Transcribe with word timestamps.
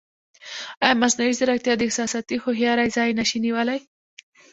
ایا 0.85 0.95
مصنوعي 1.01 1.33
ځیرکتیا 1.39 1.73
د 1.77 1.81
احساساتي 1.87 2.35
هوښیارۍ 2.43 2.89
ځای 2.97 3.09
نه 3.19 3.25
شي 3.29 3.37
نیولی؟ 3.45 3.79